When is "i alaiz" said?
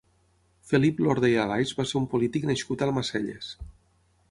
1.33-1.75